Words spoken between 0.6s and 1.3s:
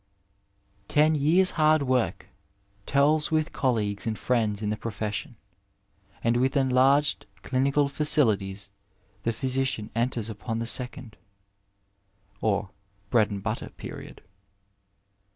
II Ten